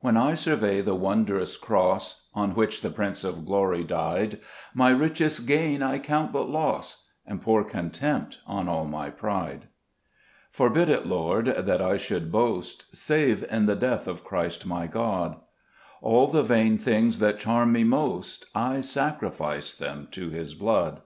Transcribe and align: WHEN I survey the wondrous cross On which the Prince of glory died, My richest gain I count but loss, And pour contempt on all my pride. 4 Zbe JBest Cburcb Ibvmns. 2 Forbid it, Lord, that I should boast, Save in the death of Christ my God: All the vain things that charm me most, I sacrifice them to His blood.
WHEN 0.00 0.16
I 0.16 0.32
survey 0.32 0.80
the 0.80 0.94
wondrous 0.94 1.58
cross 1.58 2.26
On 2.32 2.54
which 2.54 2.80
the 2.80 2.88
Prince 2.88 3.22
of 3.22 3.44
glory 3.44 3.84
died, 3.84 4.40
My 4.72 4.88
richest 4.88 5.46
gain 5.46 5.82
I 5.82 5.98
count 5.98 6.32
but 6.32 6.48
loss, 6.48 7.04
And 7.26 7.42
pour 7.42 7.62
contempt 7.62 8.38
on 8.46 8.66
all 8.66 8.86
my 8.86 9.10
pride. 9.10 9.68
4 10.52 10.70
Zbe 10.70 10.72
JBest 10.72 10.72
Cburcb 10.72 10.72
Ibvmns. 10.72 10.88
2 10.88 10.88
Forbid 10.88 10.88
it, 10.88 11.06
Lord, 11.06 11.46
that 11.66 11.82
I 11.82 11.96
should 11.98 12.32
boast, 12.32 12.96
Save 12.96 13.44
in 13.50 13.66
the 13.66 13.76
death 13.76 14.08
of 14.08 14.24
Christ 14.24 14.64
my 14.64 14.86
God: 14.86 15.36
All 16.00 16.28
the 16.28 16.42
vain 16.42 16.78
things 16.78 17.18
that 17.18 17.38
charm 17.38 17.72
me 17.72 17.84
most, 17.84 18.46
I 18.54 18.80
sacrifice 18.80 19.74
them 19.74 20.08
to 20.12 20.30
His 20.30 20.54
blood. 20.54 21.02